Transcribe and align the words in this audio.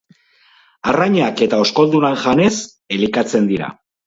Arrainak 0.93 1.43
eta 1.47 1.59
oskoldunak 1.65 2.19
janez 2.25 2.51
elikatzen 2.99 3.53
dira. 3.55 3.71